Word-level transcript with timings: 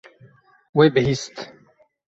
Wê 0.77 0.85
bihîst. 0.93 1.35